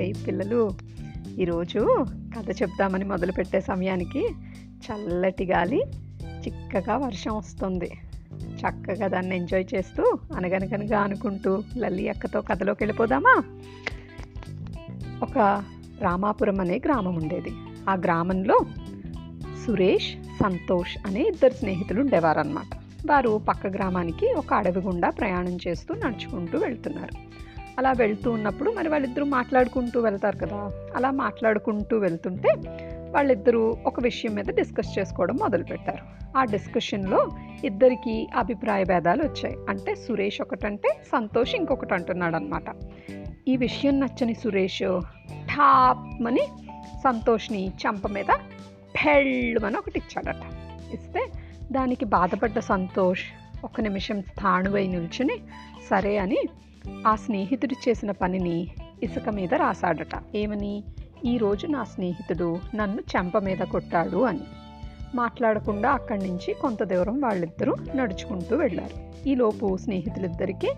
అరే 0.00 0.12
పిల్లలు 0.26 0.70
ఈరోజు 1.38 2.04
కథ 2.36 2.62
చెప్దామని 2.62 3.04
మొదలుపెట్టే 3.04 3.60
సమయానికి 3.60 4.28
చల్లటి 4.64 5.44
గాలి 5.44 5.82
చిక్కగా 6.24 6.96
వర్షం 6.96 7.36
వస్తుంది. 7.36 7.98
చక్కగా 8.34 9.06
దాన్ని 9.06 9.36
ఎంజాయ్ 9.36 9.64
చేస్తూ 9.74 10.18
అనగనగనగా 10.36 11.00
అనుకుంటూ 11.00 11.62
లల్లి 11.76 12.08
అక్కతో 12.08 12.40
కథలోకి 12.40 12.84
వెళ్ళిపోదామా? 12.84 13.42
ఒక 15.22 15.64
రామాపురం 16.00 16.60
అనే 16.60 16.80
గ్రామం 16.84 17.14
ఉండేది. 17.14 17.50
ఆ 17.88 17.94
గ్రామంలో 17.94 18.60
సురేష్ 19.66 20.14
సంతోష్ 20.44 20.98
అనే 21.06 21.22
ఇద్దరు 21.22 21.52
స్నేహితులు 21.52 22.00
ఉండేవారన్నమాట. 22.00 22.76
వారు 23.10 23.42
పక్క 23.48 23.66
గ్రామానికి 23.66 24.32
ఒక 24.32 24.54
అడవి 24.54 24.80
గుండా 24.80 25.10
ప్రయాణం 25.10 25.58
చేస్తూ 25.68 25.94
నడుచుకుంటూ 25.94 26.58
వెళ్తున్నారు. 26.58 27.30
అలా 27.78 27.92
వెళ్తూ 27.92 28.30
ఉన్నప్పుడు 28.30 28.70
మరి 28.70 28.88
వాళ్ళిద్దరూ 28.88 29.24
మాట్లాడుకుంటూ 29.24 30.00
వెళ్తారు 30.00 30.36
కదా 30.36 30.72
అలా 30.96 31.10
మాట్లాడుకుంటూ 31.10 31.98
వెళ్తుంటే 31.98 32.54
వాళ్ళిద్దరూ 33.10 33.76
ఒక 33.86 34.00
విషయం 34.00 34.34
మీద 34.34 34.44
డిస్కస్ 34.44 34.98
చేసుకోవడం 34.98 35.36
మొదలుపెట్టారు 35.36 36.20
ఆ 36.38 36.44
డిస్కషన్లో 36.44 37.28
ఇద్దరికి 37.64 38.28
అభిప్రాయ 38.36 38.84
భేదాలు 38.84 39.22
వచ్చాయి. 39.22 39.56
అంటే 39.68 39.94
సురేష్ 39.94 40.40
ఒకటంటే 40.40 40.88
సంతోష్ 41.12 41.54
ఇంకొకటి 41.54 41.94
అంటున్నాడు 41.94 42.36
అనమాట 42.36 42.64
ఈ 43.48 43.56
విషయం 43.56 44.00
నచ్చని 44.00 44.34
సురేష్ 44.34 45.00
ఠాప్మని 45.32 46.46
సంతోష్ని 47.04 47.68
చంప 47.68 48.06
మీద 48.06 48.32
పెళ్ళమని 49.04 49.76
ఒకటి 49.76 49.98
ఇచ్చాడట. 49.98 50.42
ఇస్తే 50.94 51.26
దానికి 51.72 52.04
బాధపడ్డ 52.04 52.58
సంతోష్ 52.58 53.22
ఒక 53.64 53.80
నిమిషం 53.80 54.22
స్థాణువై 54.22 54.86
నిల్చుని 54.86 55.38
సరే 55.90 56.16
అని 56.16 56.38
ఆ 57.06 57.16
స్నేహితుడు 57.16 57.88
చేసిన 57.88 58.10
పనిని 58.10 58.68
ఇసుక 59.02 59.28
మీద 59.28 59.54
రాశాడట. 59.54 60.36
ఏమని? 60.36 60.84
ఈరోజు 61.24 61.66
నా 61.66 61.84
స్నేహితుడు 61.84 62.58
నన్ను 62.74 62.98
చెంప 63.16 63.38
మీద 63.38 63.58
కొట్టాడు 63.58 64.16
అని. 64.16 64.40
మాట్లాడకుండా 65.14 65.90
అక్కడి 65.90 66.28
నుంచి 66.28 66.54
కొంత 66.54 66.82
దూరం 66.82 67.20
వాళ్ళిద్దరూ 67.20 67.76
నడుచుకుంటూ 67.94 68.56
వెళ్ళారు. 68.56 69.28
ఈలోపు 69.28 69.76
స్నేహితులిద్దరికీ 69.76 70.68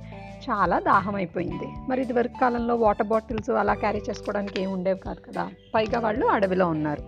చాలా 0.50 0.78
దాహం 0.78 1.14
అయిపోయింది. 1.14 1.66
మరి 1.88 2.02
ఇదివరకు 2.02 2.40
కాలంలో 2.40 2.76
వాటర్ 2.76 3.06
బాటిల్స్ 3.06 3.50
అలా 3.50 3.74
క్యారీ 3.74 4.00
చేసుకోవడానికి 4.10 4.62
ఏమి 4.62 4.72
ఉండేవి 4.72 4.98
కాదు 4.98 5.20
కదా? 5.20 5.50
పైగా 5.74 5.98
వాళ్ళు 5.98 6.26
అడవిలో 6.26 6.66
ఉన్నారు. 6.66 7.02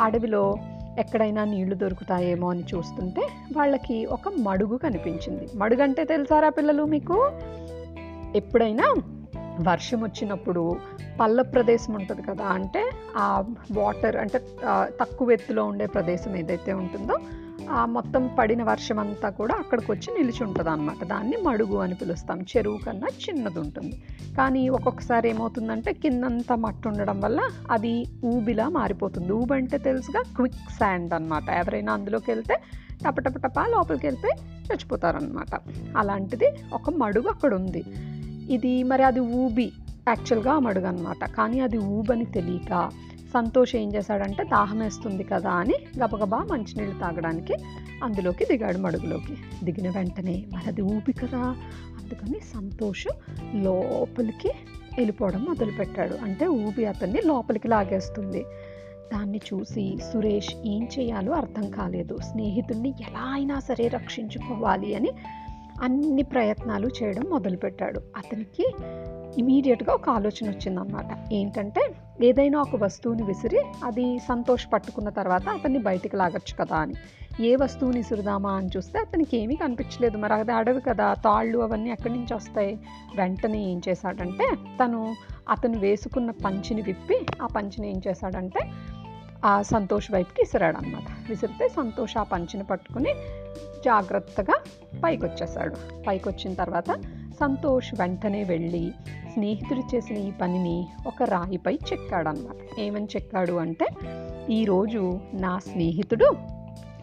అడవిలో 0.00 0.56
ఎక్కడైనా 0.98 1.44
నీళ్ళు 1.44 1.74
దొరుకుతాయేమో 1.74 2.50
అని 2.50 2.64
చూస్తుంటే 2.74 3.28
వాళ్ళకి 3.56 4.06
ఒక 4.06 4.28
మడుగు 4.28 4.76
కనిపించింది. 4.76 5.46
మడుగు 5.56 5.82
అంటే 5.82 6.04
తెలుసారా 6.04 6.48
పిల్లలు 6.48 6.84
మీకు? 6.84 7.30
ఎప్పుడైనా 8.36 8.86
వర్షం 9.60 9.98
వచ్చినప్పుడు 10.04 10.62
పల్ల 11.20 11.42
ప్రదేశం 11.42 11.92
ఉంటుంది 11.94 12.22
కదా 12.22 12.46
అంటే 12.56 12.82
ఆ 13.16 13.26
వాటర్ 13.72 14.16
అంటే 14.16 14.38
తక్కువ 15.00 15.30
ఎత్తులో 15.30 15.64
ఉండే 15.64 15.86
ప్రదేశం 15.86 16.36
ఏదైతే 16.36 16.72
ఉంటుందో 16.72 17.16
ఆ 17.70 17.82
మొత్తం 17.86 18.22
పడిన 18.38 18.62
వర్షం 18.62 18.98
అంతా 18.98 19.28
కూడా 19.30 19.54
అక్కడికి 19.54 19.88
వచ్చి 19.92 20.08
నిలిచి 20.18 20.44
ఉంటుంది 20.44 20.70
అనమాట 20.70 21.04
దాన్ని 21.04 21.36
మడుగు 21.36 21.76
అని 21.76 21.94
పిలుస్తాం. 21.94 22.40
చెరువు 22.42 22.78
కన్నా 22.78 23.08
చిన్నది 23.24 23.58
ఉంటుంది 23.58 23.96
కానీ 24.36 24.62
ఒక్కొక్కసారి 24.68 25.28
ఏమవుతుందంటే 25.30 25.92
కిందంతా 25.92 26.56
మట్టి 26.56 26.88
ఉండడం 26.88 27.20
వల్ల 27.20 27.40
అది 27.70 27.92
ఊబిలా 28.24 28.68
మారిపోతుంది. 28.68 29.32
ఊబి 29.32 29.54
అంటే 29.54 29.78
తెలుసుగా 29.78 30.22
క్విక్ 30.36 30.62
శాండ్ 30.78 31.14
అనమాట 31.14 31.48
ఎవరైనా 31.50 31.92
అందులోకి 31.92 32.30
వెళ్తే 32.30 32.56
టపటపటప 33.04 33.58
లోపలికి 33.68 34.06
వెళ్తే 34.06 34.30
చచ్చిపోతారనమాట 34.68 35.54
అలాంటిది 35.96 36.50
ఒక 36.72 36.90
మడుగు 36.90 37.28
అక్కడ 37.28 37.54
ఉంది 37.54 37.82
ఇది 38.50 38.82
మరి 38.82 39.02
అది 39.02 39.20
ఊబి 39.20 39.72
యాక్చువల్గా 40.08 40.52
ఆ 40.52 40.58
మడుగు 40.58 40.86
అనమాట 40.86 41.24
కానీ 41.24 41.60
అది 41.60 41.78
ఊబని 41.78 42.24
తెలియక 42.24 42.90
సంతోష్ 43.34 43.76
ఏం 43.76 43.94
చేశాడంటే 43.94 44.44
దాహం 44.44 44.78
వేస్తుంది 44.78 45.24
కదా 45.24 45.50
అని 45.50 45.74
గబగబా 46.04 46.38
మంచినీళ్ళు 46.38 47.00
తాగడానికి 47.00 47.54
అందులోకి 48.04 48.44
దిగాడు 48.44 48.78
మడుగులోకి. 48.78 49.64
దిగిన 49.64 49.90
వెంటనే 49.90 50.44
మరి 50.52 50.68
అది 50.68 50.82
ఊబి 50.82 51.12
కదా 51.12 51.38
అందుకని 51.98 52.40
సంతోష్ 52.54 53.06
లోపలికి 53.54 54.48
వెళ్ళిపోవడం 54.96 55.44
మొదలుపెట్టాడు. 55.44 56.14
అంటే 56.14 56.46
ఊబి 56.46 56.84
అతన్ని 56.84 57.22
లోపలికి 57.26 57.68
లాగేస్తుంది. 57.68 58.42
దాన్ని 59.14 59.40
చూసి 59.54 59.98
సురేష్ 60.12 60.54
ఏం 60.66 60.88
చేయాలో 60.98 61.32
అర్థం 61.32 61.70
కాలేదు. 61.70 62.18
స్నేహితుడిని 62.22 62.88
ఎలా 62.88 63.32
అయినా 63.32 63.60
సరే 63.60 63.88
రక్షించుకోవాలి 63.88 64.94
అని 64.94 65.10
అన్ని 65.82 66.22
ప్రయత్నాలు 66.22 66.88
చేయడం 66.88 67.22
మొదలుపెట్టాడు. 67.30 68.00
అతనికి 68.16 68.74
ఇమీడియట్గా 69.38 69.94
ఒక 69.94 70.08
ఆలోచన 70.08 70.48
వచ్చిందనమాట 70.48 71.32
ఏంటంటే 71.32 71.94
ఏదైనా 72.22 72.60
ఒక 72.60 72.76
వస్తువుని 72.76 73.22
విసిరి 73.22 73.58
అది 73.84 74.18
సంతోష్ 74.18 74.66
పట్టుకున్న 74.72 75.08
తర్వాత 75.08 75.48
అతన్ని 75.48 75.78
బయటికి 75.78 76.16
లాగొచ్చు 76.16 76.64
కదా 76.64 76.76
అని. 76.76 76.94
ఏ 77.40 77.56
వస్తువుని 77.56 77.98
విసురుదామా 77.98 78.50
అని 78.50 78.68
చూస్తే 78.76 78.98
అతనికి 78.98 79.36
ఏమీ 79.36 79.56
కనిపించలేదు. 79.56 80.18
మరి 80.18 80.34
అది 80.34 80.52
అడవి 80.52 80.80
కదా 80.80 81.14
తాళ్ళు 81.14 81.58
అవన్నీ 81.58 81.90
ఎక్కడి 81.90 82.14
నుంచి 82.14 82.34
వస్తాయి? 82.34 82.78
వెంటనే 83.16 83.70
ఏం 83.70 83.82
చేశాడంటే 83.88 84.48
తను 84.84 85.14
అతను 85.50 85.78
వేసుకున్న 85.78 86.30
పంచిని 86.30 86.82
విప్పి 86.82 87.26
ఆ 87.42 87.46
పంచిని 87.46 87.90
ఏం 87.90 88.02
చేశాడంటే 88.08 88.60
సంతోష్ 89.44 90.10
వైపుకి 90.10 90.42
విసిరాడు 90.42 90.78
అనమాట 90.78 91.28
విసిరితే 91.28 91.68
సంతోష్ 91.68 92.16
ఆ 92.16 92.22
పంచిని 92.22 92.64
పట్టుకుని 92.64 93.14
జాగ్రత్తగా 93.84 94.56
పైకి 95.04 95.24
వచ్చేసాడు 95.24 95.76
పైకి 96.06 96.28
వచ్చిన 96.28 96.54
తర్వాత 96.54 96.90
సంతోష్ 97.40 97.94
వెంటనే 97.98 98.44
వెళ్ళి 98.44 98.92
స్నేహితుడు 99.32 99.80
చేసిన 99.94 100.16
ఈ 100.16 100.30
పనిని 100.30 100.88
ఒక 101.06 101.22
రాయిపై 101.22 101.74
చెక్కాడనమాట 101.74 102.80
ఏమని 102.80 103.08
చెక్కాడు 103.16 103.56
అంటే 103.56 103.86
ఈరోజు 104.50 105.20
నా 105.34 105.58
స్నేహితుడు 105.58 106.36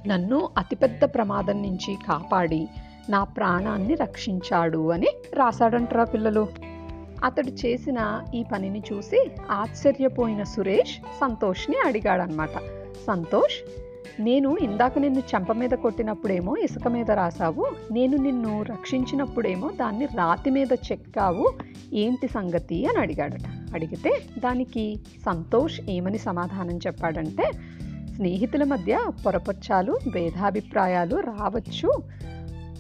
నన్ను 0.08 0.50
అతిపెద్ద 0.58 1.04
ప్రమాదం 1.06 1.64
నుంచి 1.64 1.96
కాపాడి 2.08 2.68
నా 3.10 3.24
ప్రాణాన్ని 3.24 3.96
రక్షించాడు 3.96 4.92
అని 4.92 5.08
రాశాడంటారా 5.34 6.04
పిల్లలు. 6.04 6.48
అతడు 7.24 7.48
చేసిన 7.48 8.22
ఈ 8.36 8.44
పనిని 8.54 8.84
చూసి 8.94 9.32
ఆశ్చర్యపోయిన 9.52 10.44
సురేష్ 10.44 10.94
సంతోష్ని 11.22 11.78
అడిగాడనమాట 11.86 12.50
సంతోష్ 13.08 13.70
నేను 14.22 14.58
ఇందాక 14.62 15.00
నిన్ను 15.00 15.20
చెంప 15.20 15.52
మీద 15.52 15.70
కొట్టినప్పుడేమో 15.70 16.56
ఇసుక 16.58 16.88
మీద 16.88 17.12
రాసావు 17.12 17.68
నేను 17.92 18.18
నిన్ను 18.18 18.64
రక్షించినప్పుడేమో 18.64 19.70
దాన్ని 19.70 20.06
రాతి 20.06 20.50
మీద 20.50 20.68
చెక్కావు 20.92 21.54
ఏంటి 21.94 22.28
సంగతి? 22.28 22.86
అని 22.86 23.00
అడిగాడట. 23.00 23.74
అడిగితే 23.74 24.22
దానికి 24.40 25.00
సంతోష్ 25.26 25.82
ఏమని 25.90 26.18
సమాధానం 26.18 26.78
చెప్పాడంటే 26.78 27.52
స్నేహితుల 28.16 28.64
మధ్య 28.64 29.00
పొరపచ్చాలు 29.26 30.00
భేదాభిప్రాయాలు 30.14 31.16
రావచ్చు 31.16 32.04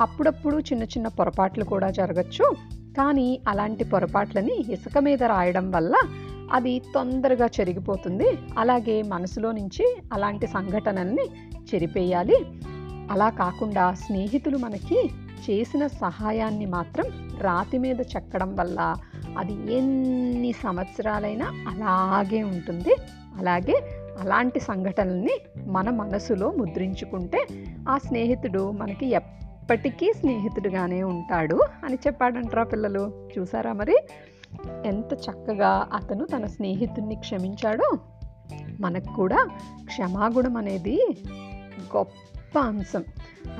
అప్పుడప్పుడు 0.01 0.57
చిన్న 0.57 0.83
చిన్న 0.83 1.07
పొరపాట్లు 1.07 1.63
కూడా 1.63 1.89
జరగచ్చు 1.89 2.73
కానీ 2.97 3.39
అలాంటి 3.47 3.83
పొరపాట్లని 3.83 4.65
ఇసుక 4.69 4.97
మీద 4.97 5.23
రాయడం 5.23 5.71
వల్ల 5.71 5.95
అది 6.51 6.79
తొందరగా 6.79 7.45
చెరిగిపోతుంది. 7.45 8.37
అలాగే 8.57 9.01
మనసులో 9.01 9.51
నుంచి 9.51 9.97
అలాంటి 10.13 10.47
సంఘటనల్ని 10.47 11.25
చెరిపేయాలి. 11.73 12.45
అలా 13.11 13.29
కాకుండా 13.29 13.93
స్నేహితులు 13.93 14.57
మనకి 14.57 15.09
చేసిన 15.49 15.87
సహాయాన్ని 15.87 16.65
మాత్రం 16.65 17.05
రాతి 17.41 17.77
మీద 17.77 18.01
చెక్కడం 18.01 18.55
వల్ల 18.55 18.95
అది 19.37 19.73
ఎన్ని 19.77 20.51
సంవత్సరాలైనా 20.51 21.45
అలాగే 21.45 22.43
ఉంటుంది. 22.43 22.95
అలాగే 23.37 24.03
అలాంటి 24.19 24.59
సంఘటనల్ని 24.59 25.37
మన 25.67 25.89
మనసులో 25.89 26.51
ముద్రించుకుంటే 26.51 27.47
ఆ 27.89 27.97
స్నేహితుడు 27.97 28.71
మనకి 28.71 29.05
ఎప్పటికీ 29.63 30.13
స్నేహితుడుగానే 30.13 31.03
ఉంటాడు 31.03 31.59
అని 31.85 31.95
చెప్పాడంటారా 31.95 32.63
పిల్లలు. 32.63 33.29
చూసారా 33.37 33.73
మరి? 33.73 33.97
ఎంత 34.85 35.13
చక్కగా 35.13 35.87
అతను 35.93 36.25
తన 36.25 36.45
స్నేహితుడిని 36.45 37.15
క్షమించాడో. 37.15 37.97
మనకు 38.79 39.13
కూడా 39.13 39.47
క్షమాగుణం 39.85 40.57
అనేది 40.57 41.15
గొప్ప 41.97 42.59
అంశం. 42.59 43.03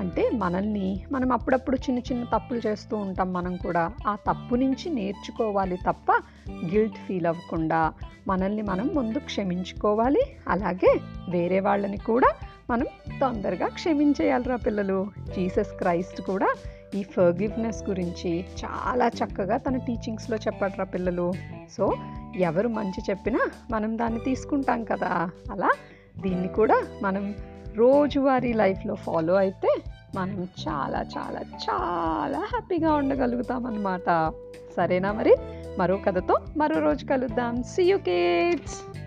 అంటే 0.00 0.30
మనల్ని 0.30 1.04
మనం 1.12 1.32
అప్పుడప్పుడు 1.32 1.76
చిన్న 1.76 1.98
చిన్న 1.98 2.24
తప్పులు 2.24 2.60
చేస్తూ 2.66 2.96
ఉంటాం 2.96 3.32
మనం 3.32 3.56
కూడా. 3.56 3.92
ఆ 4.06 4.16
తప్పు 4.16 4.54
నుంచి 4.54 4.90
నేర్చుకోవాలి 4.90 5.76
తప్ప 5.76 6.12
గిల్ట్ 6.50 6.96
ఫీల్ 6.96 7.26
అవ్వకుండా 7.26 7.92
మనల్ని 8.28 8.62
మనం 8.62 8.90
ముందు 8.94 9.18
క్షమించుకోవాలి. 9.18 10.22
అలాగే 10.48 11.00
వేరే 11.28 11.60
వాళ్ళని 11.60 11.96
కూడా 11.96 12.32
మనం 12.70 12.86
తొందరగా 13.20 13.68
క్షమించేయాలరా 13.68 14.56
పిల్లలు. 14.56 15.06
జీసస్ 15.36 15.76
క్రైస్ట్ 15.78 16.22
కూడా 16.22 16.48
ఈ 16.94 17.02
ఫర్గివ్నెస్ 17.02 17.88
గురించి 17.88 18.44
చాలా 18.64 19.08
చక్కగా 19.08 19.56
తన 19.56 19.76
టీచింగ్స్లో 19.76 20.36
చెప్పడరా 20.36 20.84
పిల్లలు. 20.84 21.32
సో 21.70 21.92
ఎవరు 22.36 22.68
మంచి 22.68 23.02
చెప్పినా 23.10 23.50
మనం 23.70 23.98
దాన్ని 23.98 24.20
తీసుకుంటాం 24.20 24.84
కదా. 24.84 25.30
అలా 25.50 25.70
దీన్ని 26.18 26.48
కూడా 26.48 26.82
మనం 27.02 27.34
రోజువారీ 27.74 28.52
లైఫ్లో 28.52 28.94
ఫాలో 28.94 29.34
అయితే 29.34 29.68
మనం 30.14 30.48
చాలా 30.68 31.04
చాలా 31.18 31.40
చాలా 31.40 32.38
హ్యాపీగా 32.38 32.94
ఉండగలుగుతాం 32.94 33.66
అన్నమాట 33.66 34.32
సరేనా 34.76 35.12
మరి? 35.12 35.36
మరో 35.78 35.96
కథతో 35.96 36.38
మరో 36.56 36.80
రోజు 36.80 37.06
కలుద్దాం. 37.06 37.62
See 37.62 37.82
you 37.82 37.98
kids 37.98 39.03